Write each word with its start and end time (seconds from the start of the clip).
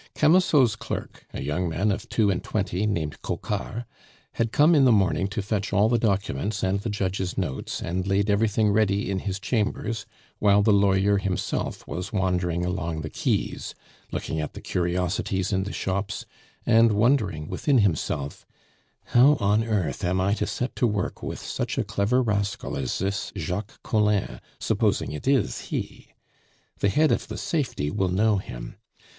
Camusot's 0.15 0.75
clerk, 0.75 1.27
a 1.31 1.43
young 1.43 1.69
man 1.69 1.91
of 1.91 2.09
two 2.09 2.31
and 2.31 2.43
twenty, 2.43 2.87
named 2.87 3.21
Coquart, 3.21 3.85
had 4.33 4.51
come 4.51 4.73
in 4.73 4.83
the 4.83 4.91
morning 4.91 5.27
to 5.27 5.43
fetch 5.43 5.71
all 5.71 5.89
the 5.89 5.99
documents 5.99 6.63
and 6.63 6.79
the 6.79 6.89
judge's 6.89 7.37
notes, 7.37 7.83
and 7.83 8.07
laid 8.07 8.27
everything 8.27 8.71
ready 8.71 9.11
in 9.11 9.19
his 9.19 9.39
chambers, 9.39 10.07
while 10.39 10.63
the 10.63 10.73
lawyer 10.73 11.19
himself 11.19 11.85
was 11.87 12.11
wandering 12.11 12.65
along 12.65 13.01
the 13.01 13.11
quays, 13.11 13.75
looking 14.11 14.41
at 14.41 14.53
the 14.53 14.59
curiosities 14.59 15.53
in 15.53 15.65
the 15.65 15.71
shops, 15.71 16.25
and 16.65 16.93
wondering 16.93 17.47
within 17.47 17.77
himself: 17.77 18.47
"How 19.13 19.35
on 19.39 19.63
earth 19.63 20.03
am 20.03 20.19
I 20.19 20.33
to 20.33 20.47
set 20.47 20.75
to 20.77 20.87
work 20.87 21.21
with 21.21 21.37
such 21.37 21.77
a 21.77 21.83
clever 21.83 22.23
rascal 22.23 22.75
as 22.75 22.97
this 22.97 23.31
Jacques 23.37 23.79
Collin, 23.83 24.41
supposing 24.59 25.11
it 25.11 25.27
is 25.27 25.61
he? 25.69 26.15
The 26.79 26.89
head 26.89 27.11
of 27.11 27.27
the 27.27 27.37
Safety 27.37 27.91
will 27.91 28.09
know 28.09 28.37
him. 28.37 28.77